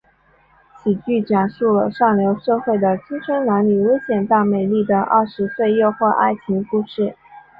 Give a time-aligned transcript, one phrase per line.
[0.79, 7.15] 此剧讲述上流社会的青春男女危险但美丽的二十岁诱惑爱情故事。